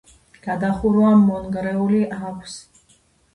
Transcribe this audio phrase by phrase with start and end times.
[0.45, 2.01] გადახურვა მონგრეული
[2.31, 2.57] აქვს.